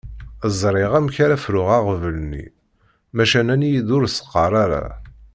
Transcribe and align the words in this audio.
Ẓriɣ 0.61 0.91
amek 0.97 1.15
ara 1.23 1.41
fruɣ 1.45 1.67
aɣbel-nni 1.77 2.45
maca 3.15 3.39
nnan-iyi-d 3.41 3.89
ur 3.97 4.03
s-qqar 4.07 4.53
ara. 4.63 4.83